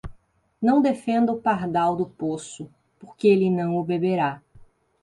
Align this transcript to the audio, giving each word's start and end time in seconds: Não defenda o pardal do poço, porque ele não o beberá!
Não 0.59 0.81
defenda 0.81 1.31
o 1.31 1.39
pardal 1.39 1.95
do 1.95 2.07
poço, 2.07 2.67
porque 2.99 3.27
ele 3.27 3.51
não 3.51 3.75
o 3.75 3.83
beberá! 3.83 4.41